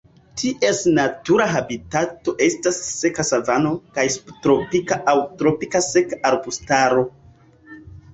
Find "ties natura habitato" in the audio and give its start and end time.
0.41-2.33